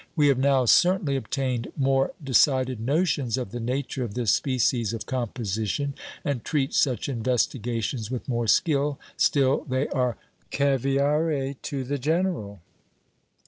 We 0.15 0.29
have 0.29 0.39
now 0.39 0.65
certainly 0.65 1.15
obtained 1.15 1.71
more 1.77 2.13
decided 2.23 2.79
notions 2.79 3.37
of 3.37 3.51
the 3.51 3.59
nature 3.59 4.03
of 4.03 4.15
this 4.15 4.31
species 4.31 4.93
of 4.93 5.05
composition, 5.05 5.93
and 6.25 6.43
treat 6.43 6.73
such 6.73 7.07
investigations 7.07 8.09
with 8.09 8.27
more 8.27 8.47
skill; 8.47 8.97
still 9.15 9.63
they 9.69 9.87
are 9.89 10.17
"caviare 10.51 11.53
to 11.61 11.83
the 11.83 11.99
general." 11.99 12.61